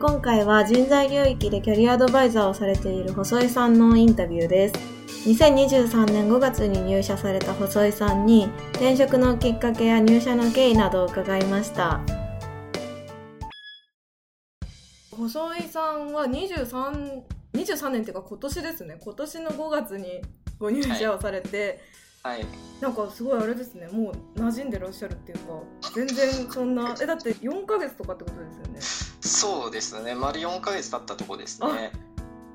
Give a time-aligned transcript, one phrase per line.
[0.00, 4.74] 今回は人材領域でキャリアアドバイザーをされている細井さんのインタビューです。
[5.28, 12.00] 2023年5月に入社された細井さんに転職のきっかけや入社の経緯などを伺いました。
[15.10, 17.22] 細井さんは23、
[17.54, 18.98] 23年っていうか今年ですね。
[19.02, 20.22] 今年の5月に
[20.60, 21.80] ご入社をされて、
[22.22, 22.46] はい、
[22.80, 23.88] なんかすごいあれですね。
[23.88, 25.60] もう馴染んでらっしゃるっていうか、
[25.92, 29.07] 全然そんな、え、だって4ヶ月とかってことですよね。
[29.28, 30.14] そうですね。
[30.14, 31.92] 丸4ヶ月経ったとこですね。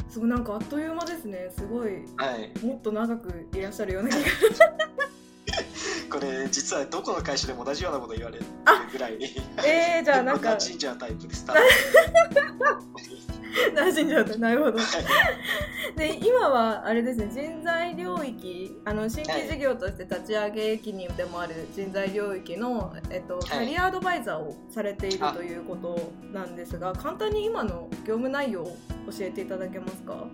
[0.09, 1.51] すごいなんかあっという間ですね。
[1.55, 2.05] すごい。
[2.17, 2.51] はい。
[2.65, 4.19] もっと長くいらっしゃるような気が
[6.09, 8.45] これ実はどこの会社でも同じようなこと言われる
[8.91, 9.17] ぐらい。
[9.65, 11.45] えー、じゃあなんかじゃうタイプです
[13.75, 14.77] 馴染んじゃったなるほど。
[14.79, 25.99] は いで今はあれですね人材領域あの新規事業として立ち上げ期にでもある人材領域の、えっと、キャリアアドバイザーをされているということ
[26.31, 28.65] なんですが簡単に今の業務内容を
[29.11, 30.27] 教えていただけますか？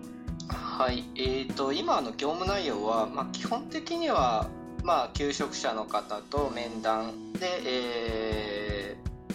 [0.48, 4.48] はい、えー、と今の業務内容は、まあ、基本的には、
[4.82, 8.69] まあ、求職者の方と面談で、えー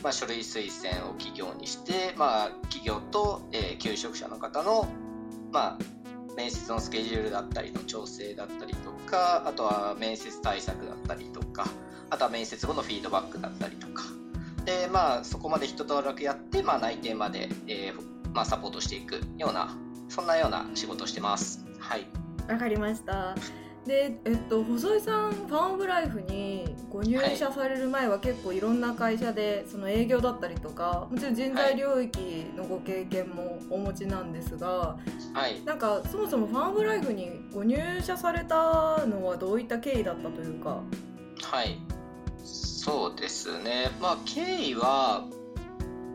[0.05, 4.87] まあ、書類推薦を企業にして、まあ、企業と、えー求職者の方の、
[5.51, 11.65] まあ、面接のスケジュールだったりの調整だったりとかあとは面接対策だったりとか
[12.11, 14.03] あとは面接後のフィードバックだったりとか
[14.63, 19.75] で、まあ、そこまで一通りやって、まあ、内定まで、えーまあ、サポートしていくような
[20.07, 21.65] そんなような仕事をしてます。
[21.79, 22.05] はい。
[22.47, 23.35] わかりました
[23.85, 34.97] で、えっと、細井さんファン・オブ・ライフにご入社される前は結構いろんな会社でその営業だったりとかもちろん人材領域のご経験もお持ちなんですが、
[35.33, 35.61] はい。
[35.65, 40.81] なんかそもそもファン・オブ・ライフにご入社されたのはどういった経緯だったというか？
[41.43, 41.77] はい。
[42.43, 43.91] そうですね。
[44.01, 45.25] まあ、経緯は、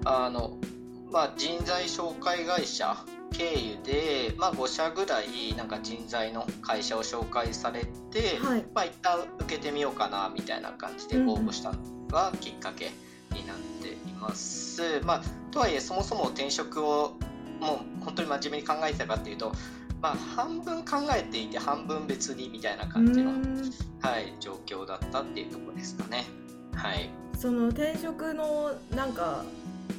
[0.05, 0.57] あの、
[1.11, 2.97] まあ、人材紹介会社
[3.41, 11.79] 経由で、まあ、5社ぐらい、なんか人材の会社を紹介されて、はいまあ、一旦受けてみようかな、みたいな感じで応募したの
[12.09, 12.91] がきっかけ
[13.33, 15.01] になっています。
[15.07, 17.15] まあ、とはいえ、そもそも転職を、
[17.61, 19.53] もう本当に真面目に考えてたかっていうと、
[20.03, 23.33] まあ、半分考えていて半分別にみたいな感じの
[24.03, 26.27] はい、状況だったっていうところですかね。
[26.75, 27.09] はい。
[27.39, 29.45] その転職のなんか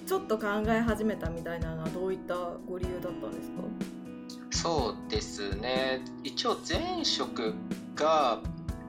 [0.08, 2.36] ちょっと考え始めたみたいなのはどういった
[2.68, 3.62] ご理由だったんですか？
[4.52, 6.02] そうですね。
[6.24, 7.54] 一応前職
[7.96, 8.40] が、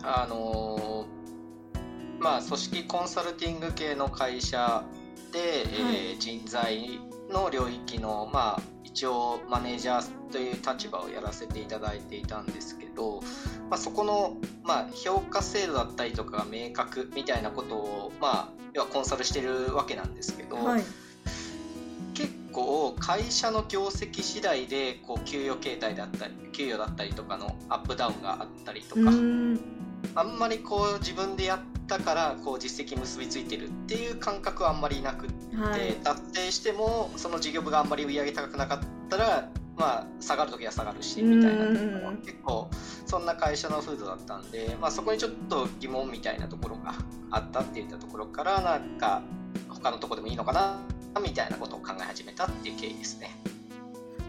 [0.02, 4.84] あのーまあ、組織コンサルティング系の会社
[5.32, 13.20] で、えー人材の領域の、まあ、一応マネージャーという立場をやらせていただいていたんですけど、
[13.70, 20.82] まあ、そこの、まあ、評価制度だったりとかが明確みたいなことを、まあ、要はコンサルしてるわけなんですけど、はい。
[22.14, 29.10] 結構会社の業績次第でこう給与形態だったり給与だったりとかのアップダウンがあったりとうか、
[30.14, 35.92] あんまりこう自分でやったからこう実績結びついてるっていう感覚はあんまりなくって、はい。
[36.04, 39.48] 達成してもその事業部があんまり売り上げ高くなかったら
[39.82, 42.70] まあ下がる時は下がるしみたいな結構
[43.04, 46.94] そんな会社の風土だったんで、まあ、そこにちょっと疑問みたいなところが
[47.32, 49.22] あったっていったところからなんか
[49.69, 50.78] 他のところでもいいのかな
[51.20, 53.37] みたいなことを考え始めたっていう経緯ですね。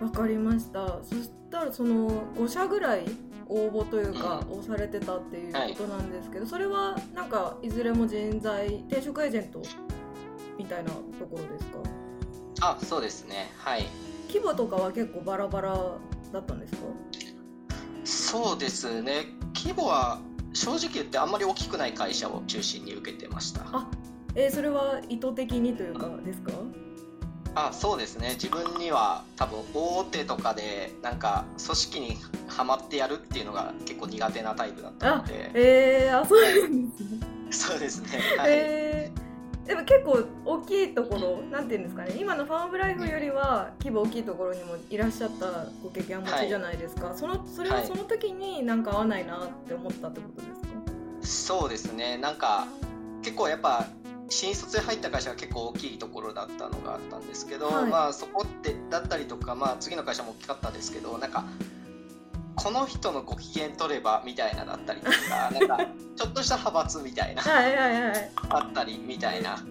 [0.01, 0.99] わかりました。
[1.03, 3.05] そしたらその5社ぐらい
[3.47, 9.61] 応募というか、をされてたっていうことなんですけど、それはなんかいずれも人材転職エージェント
[10.57, 10.97] みたいなと
[11.29, 11.79] ころですか？
[12.61, 13.51] あそうですね。
[13.57, 13.85] はい
[14.33, 15.77] 規模とかは結構バラバラ
[16.31, 16.81] だったんですか？
[18.03, 19.25] そうですね。
[19.55, 20.19] 規模は
[20.53, 23.61] 正直言ってあんまり大きくない会社を中心に受けてました。
[23.71, 23.87] あ
[24.35, 26.51] えーそれは意図的にというかですか？
[27.55, 28.31] あそうですね。
[28.33, 32.17] 自分には多分大手とかでなんか組織に
[32.47, 35.51] はまってやるっていうのが結構苦手なタイプだったので。
[35.53, 37.19] えー、あそうなんですね、
[37.51, 38.07] そうですね。
[38.39, 38.92] はい、えー
[39.65, 47.87] でも結構大きいところなんていうんですかね今のファン・オブ・ライフよりは規模大きいところにもいらっしゃったご経験をお持ちじゃないですか、そのそれははい。
[47.87, 50.47] その時になんか合わないなって思ったってことで
[51.23, 52.17] すか、そうですね。
[52.17, 52.67] なんか
[53.21, 53.87] 結構やっぱ
[54.29, 57.89] 新卒で入った会社が結構大きいところだったのがあったんですけど、はい。
[57.89, 61.45] まあそこってだったりとか、まあ、次の会社も大きかったんですけどなんか
[62.63, 65.77] この人のご機嫌取ればみたいなだったりとか なんか
[66.15, 68.31] ちょっとした派閥みたいなはいはいはい。
[68.49, 69.61] あったりみたいな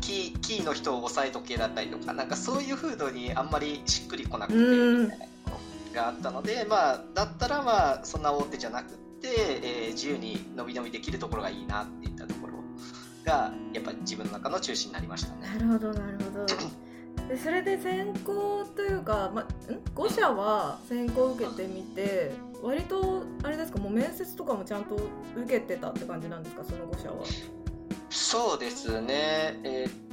[0.00, 5.04] キーキーの人を押さえとけだったりとかなんかそういう風土にあんまりしっくりこなくてうん。
[5.04, 5.58] みたいなとこ
[5.94, 9.28] ろがあったのでまあだったらまあそんな大手じゃなくって、
[9.62, 12.52] えー自由に伸び伸びできるところがいいなっていったところ
[13.24, 15.48] がやっぱり自分の中の中心になりましたね。
[15.54, 16.46] なるほどなるほど
[17.28, 19.46] でそれで選考というか、ま、ん
[19.94, 22.32] ？5社は選考受けてみて
[22.62, 24.96] 割とあれですかもう面接とかもちゃんと
[25.36, 27.24] 受けてたって感じなんですかその5社は？
[28.10, 30.06] そうですね、えー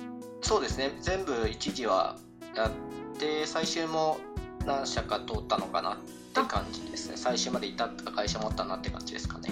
[0.46, 0.92] そうですね。
[1.00, 2.18] 全部一時は
[2.54, 2.72] やっ
[3.18, 4.18] て最終も
[4.66, 5.98] 何社か通ったのかなっ
[6.34, 7.16] て感じですね。
[7.16, 9.50] 最終まで至った会社もあったなって感じですかね。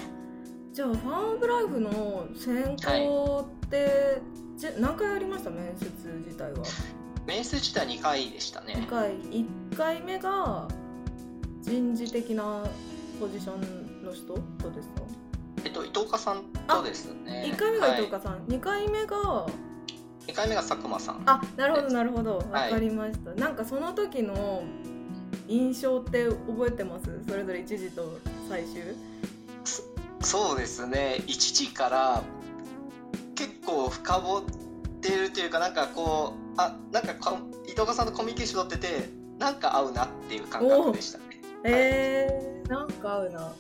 [0.74, 4.22] じゃあファンオブライフの選考って、
[4.58, 5.86] じ何回ありました面接
[6.26, 6.58] 自体は？
[7.26, 8.76] 面接自体2回でしたね。
[8.76, 10.68] 2回1回目が
[11.62, 12.64] 人事的な
[13.20, 15.02] ポジションの人どうですか？
[15.64, 17.52] えっと伊藤家さんとですね。
[17.54, 19.46] 1回目が伊藤は家さん、2回目が
[20.28, 21.22] い、2回目が佐久間さん。
[21.28, 22.38] あなるほどなるほど。
[22.38, 22.72] わはい。
[22.72, 24.64] かりました、なんかその時の
[25.48, 27.24] 印象って覚えてます？
[27.28, 28.18] それぞれ一時と
[28.50, 28.96] 最終。
[30.22, 31.24] そうですね。
[31.28, 32.24] 一時から
[33.36, 34.44] 結構深掘っ
[35.02, 39.10] てるというかなんかこうあなんかこ伊藤家さんとコミュニケーション取ってて
[39.40, 41.18] なんか合うなっていう感覚でした。
[41.20, 41.24] ね
[41.64, 43.54] えー、なんか合うな。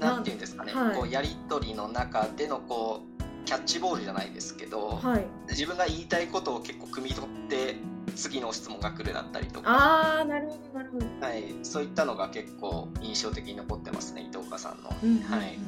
[0.00, 0.96] なんていうんですかね、はい。
[0.96, 5.24] こうやり取りの中でのこうキャッチボールじゃないですけど、はい。
[5.48, 7.76] 自分が言いたいことを結構汲み取って
[8.16, 11.06] 次の質問が来るだったりとか、あーなるほどなるほど。
[11.26, 14.90] はい、そういったのが結構印象的に残ってますね伊藤家さんの。
[15.02, 15.22] うんうんうん。
[15.22, 15.58] はい。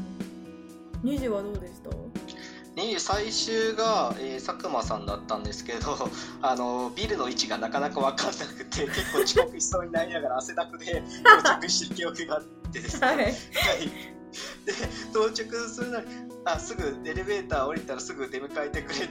[1.05, 1.91] 2時はどうでした？
[2.77, 5.97] に最終が、えー佐久間さんだったんですけど
[6.43, 13.17] あのビルの位置がなかなか分かんなくて結構遅刻しそうになりながら汗だくで到着してる記憶があってですね、はい。
[13.17, 13.33] はい、
[14.65, 14.73] で
[15.11, 16.07] 到着するのに
[16.45, 19.07] あすぐエレベーター降りたらすぐ出迎えてくれて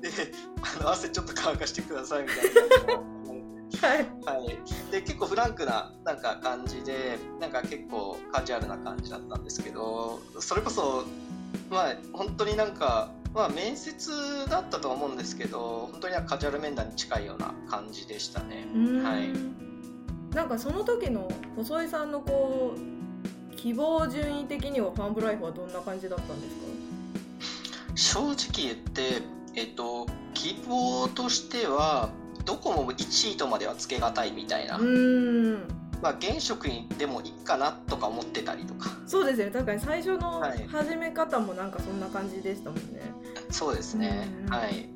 [0.00, 0.32] で
[0.62, 3.18] あの汗ちょっと乾かしてくださいみたいな
[3.80, 4.06] はい。
[4.24, 4.58] はい、
[4.90, 11.04] で結構フランクななんか感じでなんか結構カジュアルな感じだったんですけどそれこそ
[11.70, 14.10] まあ本当になんか、まあ、面接
[14.48, 18.66] だったと思うんですけど本当にカジュアル面談に近いような感じでしたね。
[19.02, 19.28] はい。
[20.34, 27.96] なんかその時の細井さんのこう希望順位的にはファンブライフはどんな感じだったんですか？
[27.96, 29.22] 正直言って、
[29.56, 32.10] えっと、希望としては
[32.44, 34.78] どこも1位とまではつけがたいみたいな、
[36.02, 38.90] まあ、現職にでもいいかなとか思ってたりとか。
[39.06, 39.52] そうですよね。
[39.52, 40.66] 確かに最初のはい。
[40.68, 43.00] 始め方もなんかそんな感じでしたもんね、
[43.50, 44.88] そうですね、うんはい。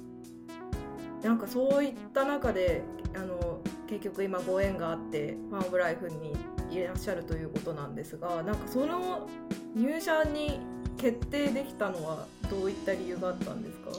[1.23, 2.83] なんかそういった中で
[3.15, 6.37] あの結局今ご縁があってファンオブライフに
[6.71, 9.29] いらっしゃるということなんですがなんかその
[9.77, 10.61] 入社に
[10.97, 13.91] 決定できたのはどういった理由があったんですか？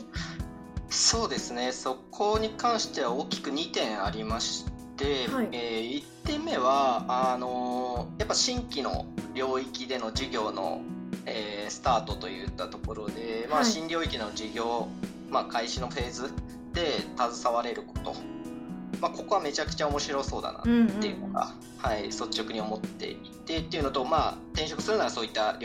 [0.90, 1.72] そうですね。
[1.72, 5.50] そこに関しては大きく2点ありまして、はい。
[5.52, 10.82] え1点目はあのやっぱ新規の領域での事業の、
[11.26, 13.70] えースタートといったところで、まあ、はい。
[13.70, 14.88] 新領域の事業、
[15.30, 16.32] まあ、開始のフェーズ
[16.74, 18.16] で携われること、
[19.02, 23.16] まあ、ここはめちゃくちゃ面白そうだなうんっていうのが、はい、率直に思ってい
[23.46, 25.58] てっていうのと、まあ、転職するならそういった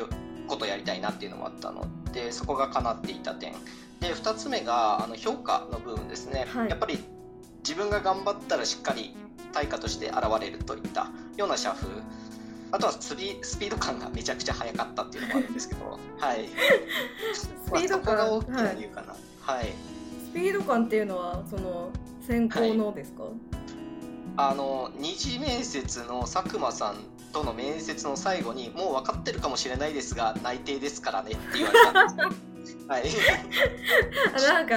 [0.47, 3.53] ことをやりたいなっていうのもあったのでそこが叶っていた点。
[4.01, 6.71] で2つ目があの評価の部分ですね、はい。
[6.71, 6.99] やっぱり
[7.59, 9.15] 自分が頑張ったらしっかり
[9.53, 11.89] 対価として現れるといったような社風。
[12.71, 15.99] あとはスピスピード感がめちゃくちゃ速かったっていうのもあるんですけど。
[16.19, 16.49] はい。
[17.33, 19.17] スピードまあそこが感、大きな理由かな。
[19.41, 19.75] はい。
[20.31, 21.91] スピード感っていうのはその
[22.27, 23.25] 選考のですか、
[24.37, 26.97] あの二次面接の佐久間さん
[27.33, 32.33] との面接の最後にもう分かってるかもしれないですが内定ですからねって言われたんですよ
[32.87, 33.05] はい。
[34.37, 34.77] あなんか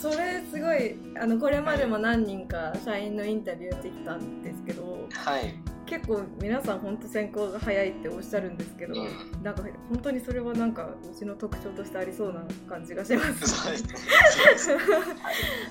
[0.00, 5.54] それすごいあのこれまでも何人か社員のインタビューできたんですけどはい。
[5.86, 9.42] 結構皆さん本当選考が早いっておっしゃるんですけど、うん。
[9.42, 13.68] なんか本当にそれはなんかうちの特徴としてありそうな感じがします。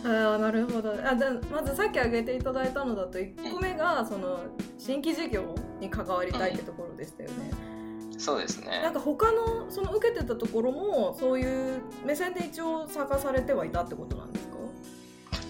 [0.05, 0.93] あーなるほど。
[0.93, 4.39] あじゃあまずさっき挙げていただいたのだと1個目がその
[4.77, 7.74] 新規事業に関わりたいってところでしたよね。
[8.17, 8.81] そうですね。
[8.81, 14.55] なんか他のその受けてたところもそういう目線で一応探されてはいたってことなんですか？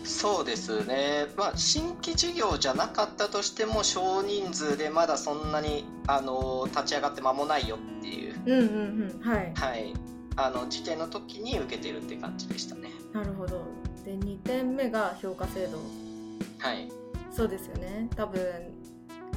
[0.03, 9.21] そうですね、まあ、新規事業じゃなかったとしても少人数でまだそんなにあの立ち上がって間もないよっていう、うんうんうん。
[9.21, 9.51] はい。
[9.55, 9.93] はい、
[10.35, 12.91] あの時点の時に受けてるって感じでしたね。
[13.13, 13.63] なるほど。
[14.03, 15.79] で2点目が評価制度。
[16.59, 16.89] はい、
[17.31, 18.07] そうですよね。
[18.15, 18.41] 多分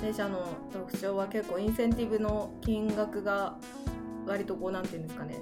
[0.00, 3.56] 弊社の特徴は結構インセンティブの金額が
[4.26, 5.36] 割とこうなんていうんですかね。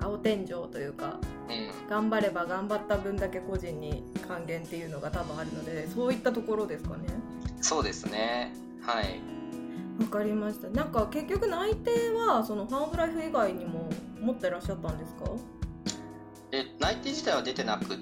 [0.00, 1.88] 青天井というかうん。
[1.88, 7.04] 頑張れば頑張った分だけ個人に還元っていうのが多分あるのでそういったところですかね。
[7.60, 8.52] そうですね。
[8.82, 9.20] はい。
[10.00, 10.68] わかりました。
[10.70, 13.88] なんか結局内定はそのファンオブライフ以外にも
[14.20, 15.24] 持ってらっしゃったんですか？
[16.50, 17.98] で内定自体は出てなくっ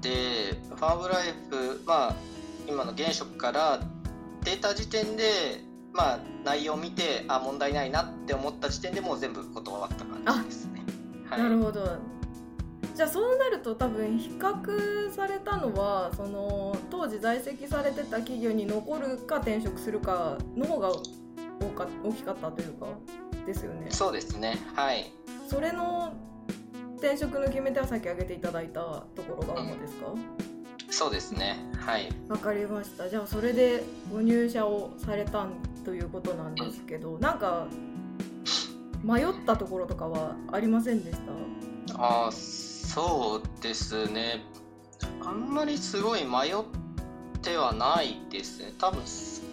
[0.00, 2.16] でファームライフまあ
[2.68, 3.80] 今の現職から
[4.44, 10.82] データ時点でまあ内容を見てあ問題ないなって思った時点でもう全部断った感じですね。
[11.28, 11.98] はい、なるほど。
[12.94, 20.94] じゃあそうなると多分比較されたのはその当時在籍されてた企業に残るか転職するかの方が大
[21.74, 22.86] か大きかったというか
[23.46, 23.86] ですよね。
[23.90, 24.58] そうですね。
[24.74, 25.12] はい。
[25.48, 26.12] それの
[26.98, 30.20] 転職の決め手はさっき挙げていただいたところが主ですか、うん、
[30.90, 31.56] そうですね。
[31.78, 32.08] はい。
[32.28, 33.08] わかりました。
[33.08, 35.46] じゃあそれでご入社をされた
[35.84, 37.66] ということなんですけど、うん、なんか
[39.02, 41.18] 迷ったところとかはありませんでし
[41.88, 42.02] た？
[42.02, 44.44] ああそうですね。
[45.24, 46.52] あんまりすごい迷っ
[47.40, 48.72] てはないですね。
[48.78, 49.00] 多分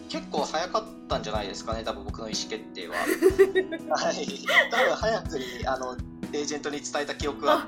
[0.10, 1.84] 結構早かったんじゃないですかね。
[1.84, 2.96] 多分僕の意思決定は。
[3.96, 4.26] はい。
[4.72, 5.96] 多分早くにあの
[6.34, 7.68] エージェントに伝えた記憶は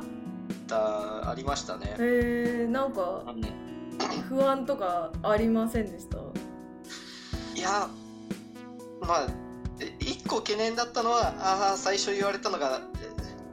[0.78, 1.88] ありましたね。
[1.88, 3.24] へえー、なんか
[4.28, 6.18] 不安とかありませんでした？
[6.18, 7.88] いや
[9.02, 9.28] まあ
[10.00, 12.82] 一個懸念だったのはああ最初言われたのが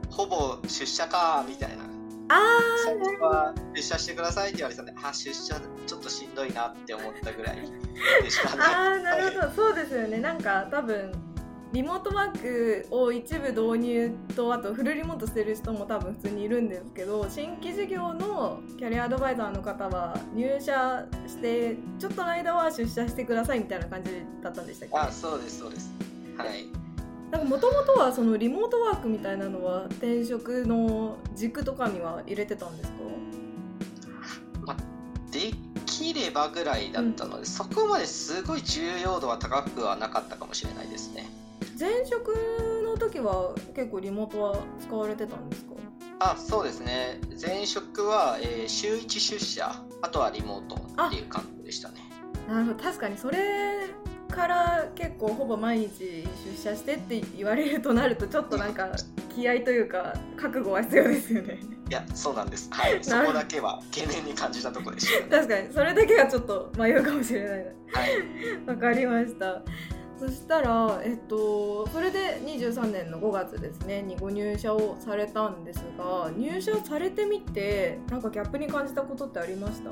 [0.09, 1.83] ほぼ出社かみたいな。
[2.29, 2.35] あ
[2.83, 7.55] 最初は出社してくださいって言われたんであ出社ちょっとしんどいなって思ったぐらい
[8.21, 10.17] でしたねああなるほど、はい、そうですよね。
[10.19, 11.13] なんか多分
[11.73, 24.97] リモートワークを一部導入とあとフルリモートしてる人も多分普通にいるんですけど新規事業のキャリアアドバイザーの方は入社してちょっとの間は出社してくださいみたいな感じだったんでしたっけ？
[24.97, 25.91] あそうですそうです。
[26.37, 26.65] はい。
[27.31, 32.97] なんかもともとはそのリモートワークみたいなのは転職の軸とかには入れてたんですか、
[34.61, 34.77] まあ、
[35.29, 35.51] で
[35.85, 41.29] きればぐらいだったので、うん、そこまですごい重要度は高くはなかったかもしれないですね
[41.79, 42.29] 前職
[42.83, 45.73] の時は結構リモートは使われてたんですか？
[46.19, 47.19] あそうですね。
[47.39, 49.71] 前職は、えー、週1出社。
[50.01, 50.75] あとはリモート
[51.07, 51.95] っていう感じでしたね。
[52.47, 52.83] なるほど。
[52.83, 53.37] 確かにそれ
[54.29, 58.89] から結構ほぼ毎日出社してって言われるとなるとちょっとなんか
[59.35, 61.59] 気合というか覚悟は必要ですよね。
[61.89, 62.67] いやそうなんです。
[62.71, 62.97] はい。
[63.05, 65.71] そこだけは懸念に感じたところでした、ね、確かに。
[65.73, 67.73] それだけはちょっと迷うかもしれないはい。
[68.65, 69.61] わかりました
[70.19, 79.91] そしたら、えっと、それで23年の5月ですねにご入社をされたんですが入社されてみてなんかギャップに感じたことってありました？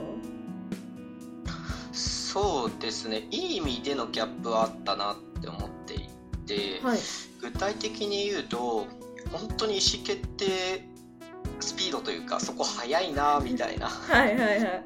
[1.94, 6.10] そうですねいい意味でのギャップはあったなって思ってい
[6.46, 7.00] て、はい、
[7.42, 8.88] 具体的に言うと
[9.32, 10.95] 本当に意思決定
[11.60, 13.88] スピードというかそこ早いなみたいな。
[13.90, 14.86] はいはいはい。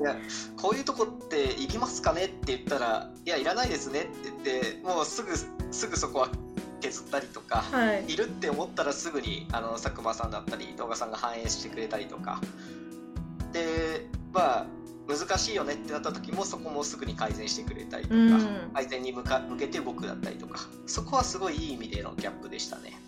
[0.00, 0.16] いや
[0.56, 5.32] こういうとこっていりますかねって言ったらいやいらないですねって言ってもうすぐ
[5.70, 6.30] すぐそこは
[6.80, 12.40] 削ったりとか、はい、いるって思ったらすぐにあの佐久間さんだったり動画さんが反映してくれたりとか。
[13.52, 14.66] でまあ
[15.06, 20.60] 難しいよねってなった時もそこもすぐに改善してくれたりとか、うん、改善に向か向けて僕だったりとか。
[20.86, 22.98] そこはすごいいい意味でのギャップでしたね。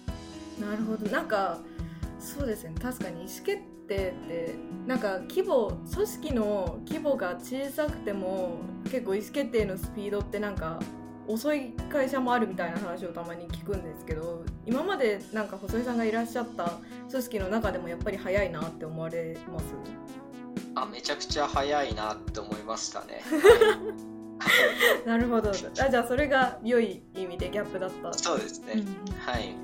[0.60, 1.10] なるほど。
[1.10, 1.58] なんか
[2.18, 2.74] そうですね。
[2.80, 4.54] 確かに意思決定って
[4.86, 10.80] なんか規模組織の規模が小さくても結構意思決定のスピードってなんか
[11.28, 16.78] 遅い会社もあるみたいな話をたまに聞くんですけど今までなんか細井さんがいらっしゃった
[17.10, 19.64] 組織の中でもやっぱり早いなって思われます？
[20.74, 23.22] あめちゃくちゃ早いなって思いましたね。
[25.06, 25.50] なるほど。
[25.50, 28.12] あじゃあそれが良い意味でギャップだった。
[28.14, 29.54] そうですね、うん、はい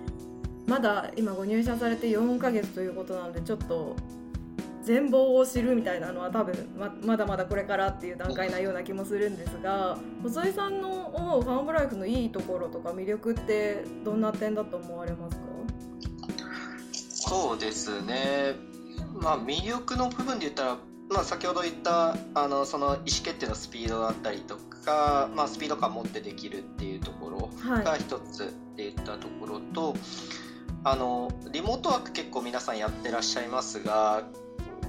[0.66, 3.96] まだ今ご入社されて4ヶ月ということなのでちょっと
[4.84, 15.42] 全貌を知るみたいなのは多分ままだまだこれからっていう段階なような気もするんですが細井さんの思うファームライフのいいところとか魅力ってどんな点だと思われますか？
[16.92, 18.56] そうですね。
[19.14, 20.78] まあ魅力の部分で言ったら、
[21.10, 27.50] まあ、先ほど言ったあのその意思決定のスピードだったりとか、まあ、スピード感持ってできるっていうところ
[27.84, 29.98] が一つって言ったところと、はい
[30.84, 34.24] あのリモートワーク結構皆さんやってらっしゃいますが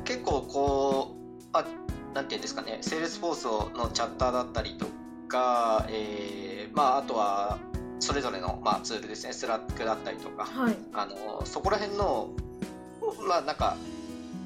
[0.05, 1.65] 結構こうあ
[2.13, 4.87] なんていうんですかねセールスフォースのチャッターだったりと
[5.27, 7.59] か、えーまあ、あとは
[7.99, 12.29] それぞれの、まあ、ツールですねスラックだったりとか、はい、あのそこら辺の
[13.27, 13.77] まあなんか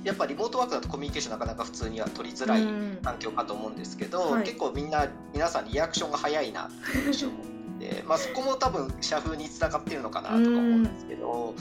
[0.03, 2.63] やっぱリモートワークだとコミュニケーションなかなか普通には取りづらい
[3.03, 7.31] 環境かと思うんですけど、はい、結構みんな皆さんリアクションが早いなっていう印象を
[7.79, 11.55] で、まあ、そこも多分社風につながってるのかなとか思うんですけど、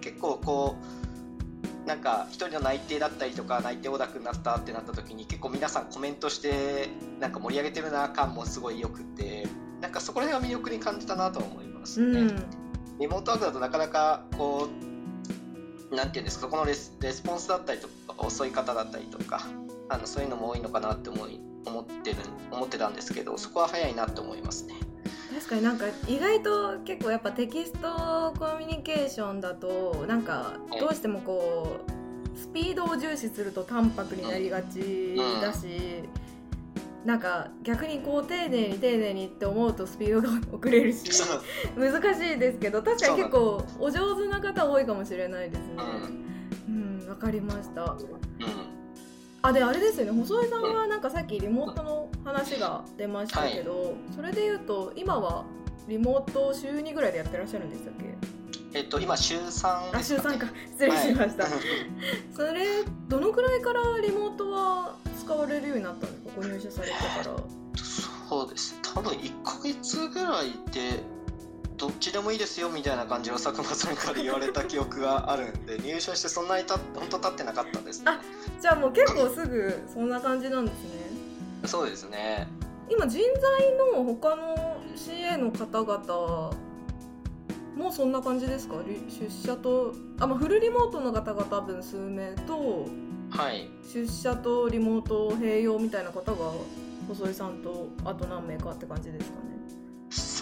[0.00, 6.88] 結構こうなんか一人の内定だったりとか内定オダクになったってなった時に結構皆さんコメントして
[7.20, 9.46] なんか盛り上げてるな感もすごいよくて
[9.80, 12.32] なんかそこら辺は魅力に感じたなと思いますね。
[12.98, 14.68] リモートワークだとなかなかこ
[15.90, 19.42] うなんていうんですかこのレスレスポンスだったりとか遅い方だったりとか
[19.88, 22.16] あのそういうのも多いのかなって思い思ってる
[22.50, 24.74] 思ってたんですけどそこは早いなって思いますね。
[25.34, 36.04] 確かになんか意外と結構やっぱテキストコミュニケーションだとなんかどうしてもこうスピードを重視すると淡白になりがちだし、
[37.04, 41.04] なんか逆にこう丁寧に丁寧にって思うとスピードが遅れるし
[41.76, 45.74] 難しいですけど確かに結構お上手な方多いかもしれないですね。
[46.68, 47.82] うんわ、かりました。
[47.82, 48.63] うん
[49.46, 50.18] あであれですよね。
[50.22, 55.44] 細井さんはなんかさっきリモートの話が出ましたけど、はい、それでいうと今は
[55.86, 57.92] リモート週2ぐらいでやってらっしゃるんでしたっ
[58.72, 58.78] け？
[58.78, 60.46] えっと今週3、ね、あ週3か。
[60.70, 61.52] 失礼しました、はい、
[62.34, 67.36] それどのくらいからリモートは使われるようになったんですかご入社されてから。
[67.76, 68.80] そうです。
[68.94, 71.02] 多分1か月ぐらいで
[71.76, 78.20] どっちでもいいですよみたいな感じを佐久間さんから言われた記憶があるんで入社してそんなにた本当経ってなかったんです、ね、あ
[78.60, 81.04] じゃあもう結構すぐそんな感じなんですね。
[81.66, 82.46] そうですね。
[82.90, 86.52] 今人材の他の CA の方々
[87.74, 88.76] もうそんな感じですか？
[89.08, 92.86] 出社とあ、まあ、フルリモートの方々多分数名と、
[93.30, 96.52] はい、出社とリモート併用みたいな方が
[97.08, 99.53] 細井さんとあと何名かって感じですかね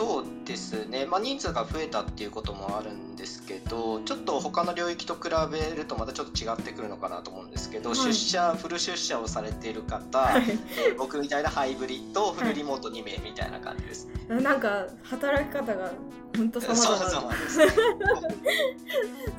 [0.02, 10.42] そうですね、まあ、人数が増えたっていうこともあるんですけどちょっと他の領域と比べるとまたちょっと違ってくるのかなと思うんですけど、はい、出社フル出社をされている方、はい、
[10.88, 15.92] えー、僕みたいなハイブリッドフルリモート2名みたいな感じです、はい、なんか働き方が
[16.36, 17.32] 本当様々。
[17.32, 17.58] です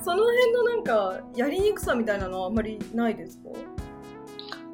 [0.05, 3.49] その辺のなんかやりにくさみたいなのはあんまりないですか？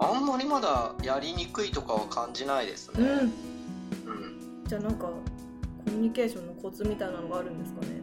[0.01, 5.13] あんまりまだやりにくいとかは感じないですね、うん、うん、じゃあなんかコ
[5.99, 8.01] ミュニケーションのコツみたいなのがあるんですかね？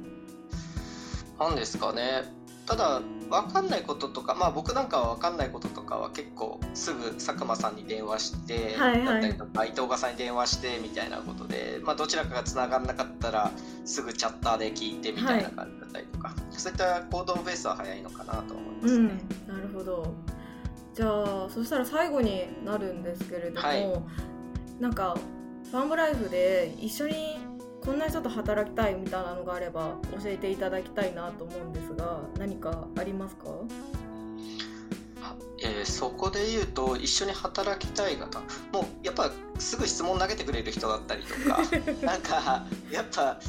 [1.40, 2.24] なんですかね。
[2.66, 3.00] ただ
[3.30, 13.52] 分かんないこととかまあ僕なんかは分かんないこととかは結構すぐ佐久間さんに電話して、はいはい、だったりとか伊藤さんに電話してみたいなことで、まあ、どちらかがつながんなかったら
[13.84, 19.10] すぐチャッターで聞いてみたいな感じだったりとか、はい、そういった行動ベースは早いのかなと思いますね。
[19.48, 20.12] うん、なるほど。
[20.92, 24.02] じゃあそしたら最後になるんですけれども、はい、
[24.80, 25.16] なんか
[25.70, 27.38] ファンブライフで一緒に
[27.86, 33.44] こんな人と働きたいみたいなのがあれば教えていただきたいなと思うんですが何かありますか？
[35.62, 38.40] えー、そこで言うと一緒に働きたい方
[38.72, 41.62] もうやっぱすぐ質問投げてくれる人だったりとか
[42.04, 43.40] なんかやっぱ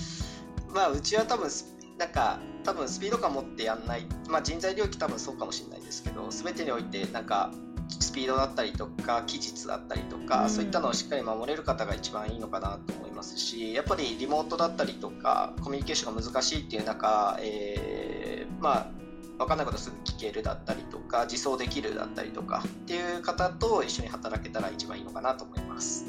[0.74, 1.50] まあうちは多分
[1.98, 7.52] なんか多分スピード感持ってやんない、まあ、人材領域多分そうかもしれないですけど全てにおいてなんか
[7.90, 18.98] スピードだったりとか期日だったりとか、うん、そういったのをしっかり守れる方が一番いいのかなと思いますしやっぱりリモートだったりとかコミュニケーションが難しいっていう中、えー、まあ
[19.38, 26.06] 分かんないことすぐ聞けるだったりとか自走できるだったりとかっていう方と一緒に働けたら一番いいのかなと思います。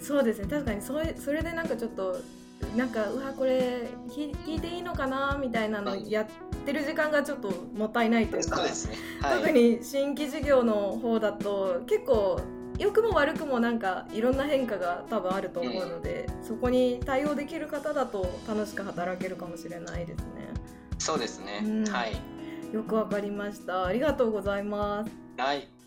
[0.00, 0.48] そうですね。
[0.48, 2.16] 確かにそれそれでなんかちょっと
[2.76, 6.26] なんかうわこれ聞いていいのかなみたいなのや
[6.62, 8.70] ってる時間がちょっともったいないというか、ね。
[9.20, 12.40] はい、特に新規事業の方だと結構
[12.78, 20.24] 良くも悪くもなんかいろんな変化が多分あると思うので、うん、そこに対応できる方だと楽しく働けるかもしれないですね。
[20.98, 22.12] そうですね、うん、はい。
[22.72, 23.84] よくわかりました。
[23.84, 25.10] ありがとうございます。
[25.36, 25.81] はい